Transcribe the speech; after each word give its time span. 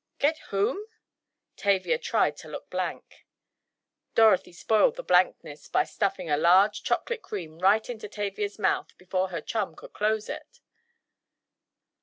"Get 0.17 0.39
whom?" 0.49 0.87
Tavia 1.55 1.99
tried 1.99 2.35
to 2.37 2.47
look 2.47 2.71
blank. 2.71 3.27
Dorothy 4.15 4.51
spoiled 4.51 4.95
the 4.95 5.03
blankness 5.03 5.67
by 5.67 5.83
stuffing 5.83 6.27
a 6.27 6.37
large 6.37 6.81
chocolate 6.81 7.21
cream 7.21 7.59
right 7.59 7.87
into 7.87 8.09
Tavia's 8.09 8.57
mouth 8.57 8.97
before 8.97 9.27
her 9.29 9.41
chum 9.41 9.75
could 9.75 9.93
close 9.93 10.27
it. 10.27 10.59